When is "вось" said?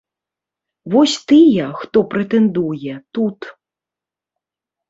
0.93-1.15